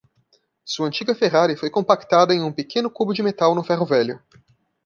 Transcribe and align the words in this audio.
Sua 0.65 0.87
antiga 0.87 1.13
Ferrari 1.13 1.55
foi 1.55 1.69
compactada 1.69 2.33
em 2.33 2.41
um 2.41 2.51
pequeno 2.51 2.89
cubo 2.89 3.13
de 3.13 3.21
metal 3.21 3.53
no 3.53 3.63
ferro-velho. 3.63 4.19